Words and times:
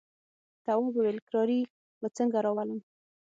تواب 0.65 0.93
وويل: 0.95 1.17
کراري 1.27 1.59
به 1.99 2.07
څنګه 2.17 2.37
راولم. 2.45 2.79